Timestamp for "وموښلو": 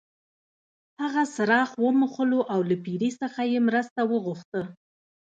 1.83-2.39